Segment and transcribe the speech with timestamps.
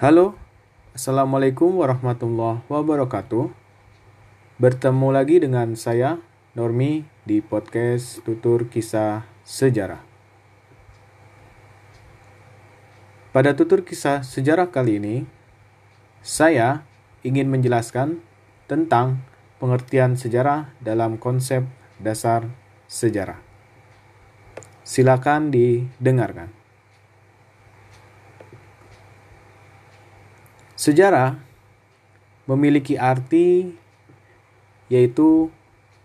[0.00, 0.32] Halo,
[0.96, 3.52] Assalamualaikum warahmatullahi wabarakatuh.
[4.56, 6.16] Bertemu lagi dengan saya,
[6.56, 10.00] Normi, di podcast Tutur Kisah Sejarah.
[13.36, 15.16] Pada tutur kisah sejarah kali ini,
[16.24, 16.80] saya
[17.20, 18.24] ingin menjelaskan
[18.72, 19.20] tentang
[19.60, 21.68] pengertian sejarah dalam konsep
[22.00, 22.48] dasar
[22.88, 23.36] sejarah.
[24.80, 26.59] Silakan didengarkan.
[30.80, 31.36] Sejarah
[32.48, 33.76] memiliki arti
[34.88, 35.52] yaitu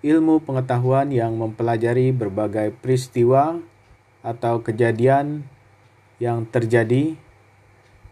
[0.00, 3.60] ilmu pengetahuan yang mempelajari berbagai peristiwa
[4.24, 5.44] atau kejadian
[6.16, 7.20] yang terjadi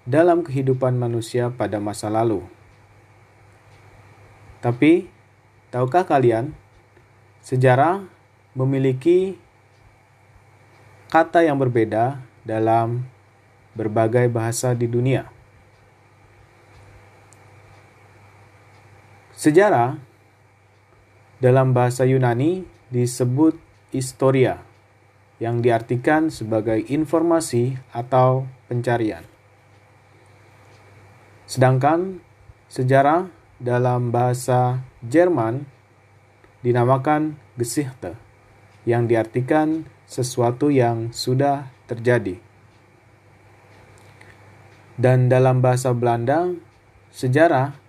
[0.04, 2.44] dalam kehidupan manusia pada masa lalu.
[4.60, 5.08] Tapi,
[5.72, 6.52] tahukah kalian,
[7.40, 8.04] sejarah
[8.52, 9.40] memiliki
[11.08, 13.08] kata yang berbeda dalam
[13.72, 15.39] berbagai bahasa di dunia.
[19.40, 19.96] Sejarah
[21.40, 22.60] dalam bahasa Yunani
[22.92, 23.56] disebut
[23.88, 24.60] historia
[25.40, 29.24] yang diartikan sebagai informasi atau pencarian.
[31.48, 32.20] Sedangkan
[32.68, 35.64] sejarah dalam bahasa Jerman
[36.60, 38.20] dinamakan Geschichte
[38.84, 42.36] yang diartikan sesuatu yang sudah terjadi.
[45.00, 46.52] Dan dalam bahasa Belanda,
[47.08, 47.79] sejarah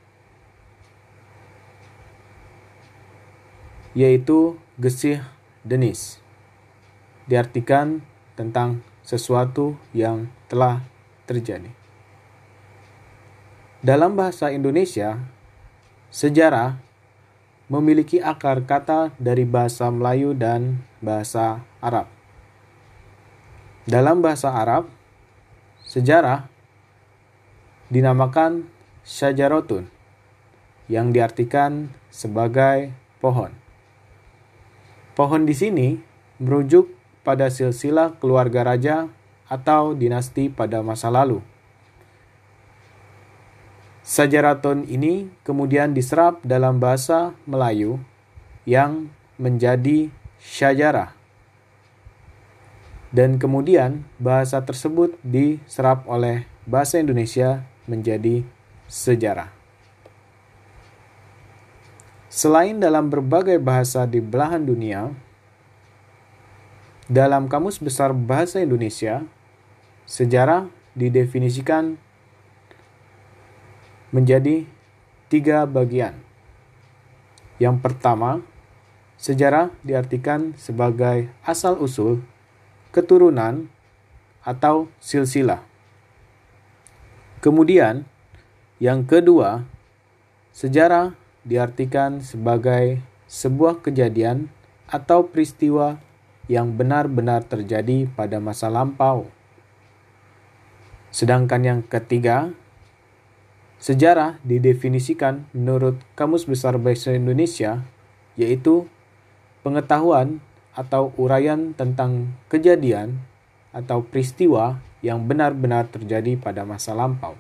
[3.94, 4.58] yaitu
[5.62, 6.18] Denis
[7.30, 8.02] diartikan
[8.34, 10.82] tentang sesuatu yang telah
[11.30, 11.70] terjadi.
[13.82, 15.18] Dalam bahasa Indonesia,
[16.14, 16.78] sejarah
[17.72, 22.06] memiliki akar kata dari bahasa Melayu dan bahasa Arab.
[23.90, 24.86] Dalam bahasa Arab,
[25.88, 26.46] sejarah
[27.90, 28.70] dinamakan
[29.02, 29.90] syajarotun
[30.92, 33.61] yang diartikan sebagai pohon.
[35.12, 36.00] Pohon di sini
[36.40, 36.88] merujuk
[37.22, 39.12] pada silsilah keluarga raja
[39.52, 41.44] atau dinasti pada masa lalu.
[44.02, 48.02] Sajaraton ini kemudian diserap dalam bahasa Melayu
[48.66, 50.10] yang menjadi
[50.42, 51.14] syajarah.
[53.12, 58.48] Dan kemudian bahasa tersebut diserap oleh bahasa Indonesia menjadi
[58.88, 59.61] sejarah.
[62.32, 65.12] Selain dalam berbagai bahasa di belahan dunia,
[67.12, 69.28] dalam Kamus Besar Bahasa Indonesia,
[70.08, 72.00] sejarah didefinisikan
[74.16, 74.64] menjadi
[75.28, 76.16] tiga bagian.
[77.60, 78.40] Yang pertama,
[79.20, 82.24] sejarah diartikan sebagai asal-usul,
[82.96, 83.68] keturunan,
[84.48, 85.60] atau silsilah.
[87.44, 88.08] Kemudian,
[88.80, 89.68] yang kedua,
[90.56, 94.52] sejarah diartikan sebagai sebuah kejadian
[94.92, 95.98] atau peristiwa
[96.52, 99.30] yang benar-benar terjadi pada masa lampau.
[101.12, 102.52] Sedangkan yang ketiga,
[103.80, 107.84] sejarah didefinisikan menurut Kamus Besar Bahasa Indonesia,
[108.36, 108.88] yaitu
[109.64, 110.40] pengetahuan
[110.72, 113.20] atau uraian tentang kejadian
[113.76, 117.36] atau peristiwa yang benar-benar terjadi pada masa lampau.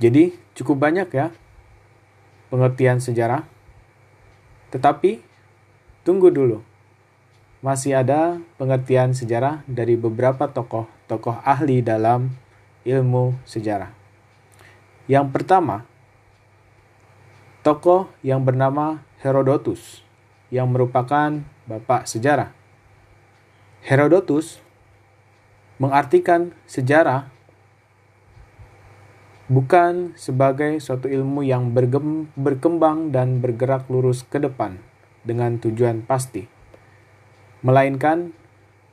[0.00, 1.32] Jadi, cukup banyak ya
[2.52, 3.48] pengertian sejarah.
[4.70, 5.30] Tetapi
[6.00, 6.64] Tunggu dulu.
[7.60, 12.32] Masih ada pengertian sejarah dari beberapa tokoh-tokoh ahli dalam
[12.88, 13.92] ilmu sejarah.
[15.04, 15.84] Yang pertama,
[17.60, 20.00] tokoh yang bernama Herodotus
[20.48, 22.56] yang merupakan bapak sejarah.
[23.84, 24.56] Herodotus
[25.76, 27.28] mengartikan sejarah
[29.50, 31.74] bukan sebagai suatu ilmu yang
[32.38, 34.78] berkembang dan bergerak lurus ke depan,
[35.26, 36.46] dengan tujuan pasti,
[37.66, 38.30] melainkan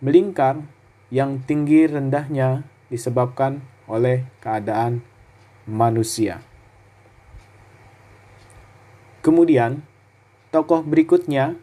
[0.01, 0.66] melingkar
[1.13, 5.05] yang tinggi rendahnya disebabkan oleh keadaan
[5.70, 6.41] manusia.
[9.22, 9.85] Kemudian,
[10.49, 11.53] tokoh berikutnya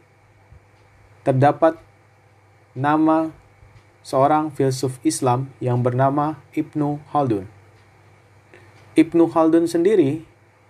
[1.27, 1.81] terdapat
[2.77, 3.33] nama
[4.05, 7.64] seorang filsuf Islam yang bernama Ibnu Khaldun.
[8.94, 10.23] Ibnu Khaldun sendiri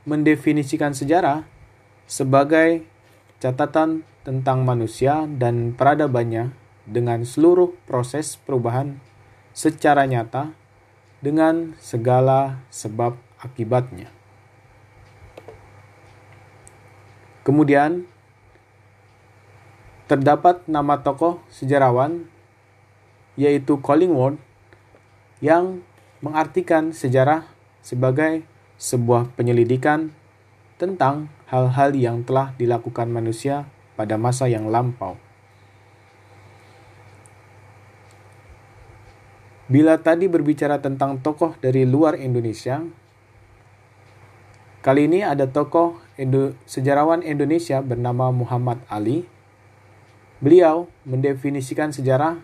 [0.09, 1.45] mendefinisikan sejarah
[2.09, 2.85] sebagai
[3.37, 6.57] catatan tentang manusia dan peradabannya
[6.89, 8.97] dengan seluruh proses perubahan
[9.53, 10.57] secara nyata
[11.21, 14.09] dengan segala sebab akibatnya.
[17.45, 18.09] Kemudian
[20.09, 22.25] terdapat nama tokoh sejarawan
[23.37, 24.41] yaitu Collingwood
[25.45, 25.85] yang
[26.25, 27.54] mengartikan sejarah
[27.85, 28.49] sebagai
[28.81, 30.17] sebuah penyelidikan
[30.81, 35.21] tentang hal-hal yang telah dilakukan manusia pada masa yang lampau.
[39.69, 42.85] Bila tadi berbicara tentang tokoh dari luar Indonesia,
[44.85, 49.25] kali ini ada tokoh Indo sejarawan Indonesia bernama Muhammad Ali.
[50.39, 52.39] Beliau mendefinisikan sejarah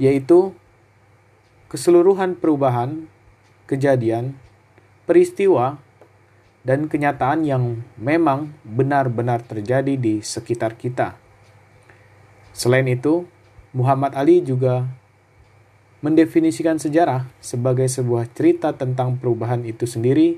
[0.00, 0.54] yaitu
[1.68, 3.11] keseluruhan perubahan,
[3.72, 4.36] kejadian,
[5.08, 5.80] peristiwa,
[6.60, 11.16] dan kenyataan yang memang benar-benar terjadi di sekitar kita.
[12.52, 13.24] Selain itu,
[13.72, 14.84] Muhammad Ali juga
[16.04, 20.36] mendefinisikan sejarah sebagai sebuah cerita tentang perubahan itu sendiri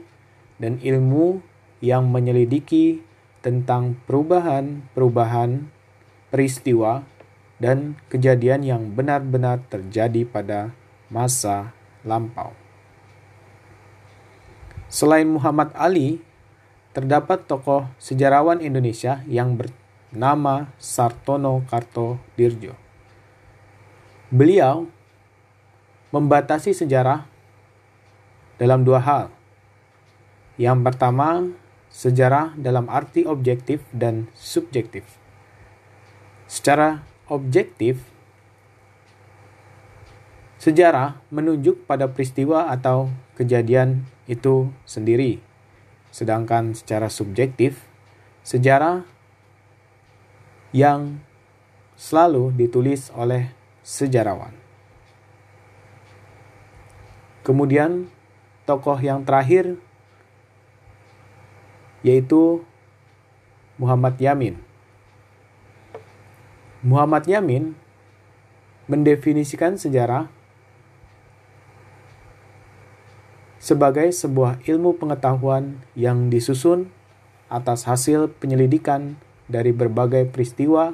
[0.62, 1.42] dan ilmu
[1.82, 3.02] yang menyelidiki
[3.42, 5.68] tentang perubahan-perubahan
[6.30, 7.04] peristiwa
[7.58, 10.72] dan kejadian yang benar-benar terjadi pada
[11.12, 11.76] masa
[12.06, 12.63] lampau.
[14.94, 16.22] Selain Muhammad Ali,
[16.94, 22.78] terdapat tokoh sejarawan Indonesia yang bernama Sartono Kartodirjo.
[24.30, 24.86] Beliau
[26.14, 27.26] membatasi sejarah
[28.54, 29.34] dalam dua hal.
[30.62, 31.50] Yang pertama,
[31.90, 35.02] sejarah dalam arti objektif dan subjektif.
[36.46, 37.98] Secara objektif,
[40.64, 45.44] sejarah menunjuk pada peristiwa atau kejadian itu sendiri.
[46.08, 47.84] Sedangkan secara subjektif,
[48.40, 49.04] sejarah
[50.72, 51.20] yang
[52.00, 53.52] selalu ditulis oleh
[53.84, 54.56] sejarawan.
[57.44, 58.08] Kemudian
[58.64, 59.76] tokoh yang terakhir
[62.00, 62.64] yaitu
[63.76, 64.56] Muhammad Yamin.
[66.80, 67.76] Muhammad Yamin
[68.88, 70.32] mendefinisikan sejarah
[73.64, 76.92] sebagai sebuah ilmu pengetahuan yang disusun
[77.48, 79.16] atas hasil penyelidikan
[79.48, 80.92] dari berbagai peristiwa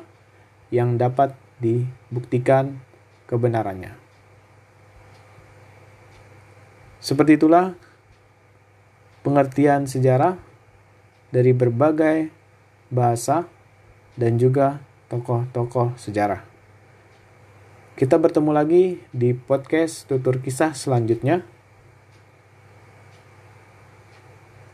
[0.70, 2.78] yang dapat dibuktikan
[3.26, 3.98] kebenarannya.
[7.02, 7.74] Seperti itulah
[9.26, 10.38] pengertian sejarah
[11.34, 12.30] dari berbagai
[12.86, 13.50] bahasa
[14.14, 14.78] dan juga
[15.10, 16.46] tokoh-tokoh sejarah.
[17.98, 21.42] Kita bertemu lagi di podcast tutur kisah selanjutnya.